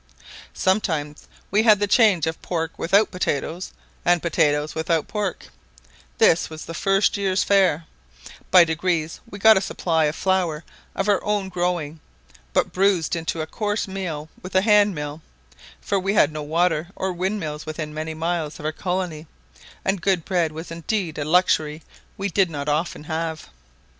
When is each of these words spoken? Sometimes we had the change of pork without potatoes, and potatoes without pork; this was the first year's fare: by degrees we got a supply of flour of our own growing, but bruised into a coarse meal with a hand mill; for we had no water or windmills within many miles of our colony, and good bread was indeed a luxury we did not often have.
Sometimes 0.55 1.27
we 1.51 1.61
had 1.61 1.79
the 1.79 1.85
change 1.85 2.25
of 2.25 2.41
pork 2.41 2.71
without 2.75 3.11
potatoes, 3.11 3.71
and 4.03 4.19
potatoes 4.19 4.73
without 4.73 5.07
pork; 5.07 5.49
this 6.17 6.49
was 6.49 6.65
the 6.65 6.73
first 6.73 7.17
year's 7.17 7.43
fare: 7.43 7.85
by 8.49 8.63
degrees 8.63 9.19
we 9.29 9.37
got 9.37 9.57
a 9.57 9.61
supply 9.61 10.05
of 10.05 10.15
flour 10.15 10.63
of 10.95 11.07
our 11.07 11.23
own 11.23 11.49
growing, 11.49 11.99
but 12.51 12.73
bruised 12.73 13.15
into 13.15 13.41
a 13.41 13.45
coarse 13.45 13.87
meal 13.87 14.27
with 14.41 14.55
a 14.55 14.61
hand 14.61 14.95
mill; 14.95 15.21
for 15.79 15.99
we 15.99 16.15
had 16.15 16.31
no 16.31 16.41
water 16.41 16.89
or 16.95 17.13
windmills 17.13 17.67
within 17.67 17.93
many 17.93 18.15
miles 18.15 18.57
of 18.57 18.65
our 18.65 18.71
colony, 18.71 19.27
and 19.85 20.01
good 20.01 20.25
bread 20.25 20.51
was 20.51 20.71
indeed 20.71 21.19
a 21.19 21.23
luxury 21.25 21.83
we 22.17 22.27
did 22.27 22.49
not 22.49 22.67
often 22.67 23.03
have. 23.03 23.49